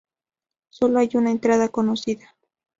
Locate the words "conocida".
1.69-2.35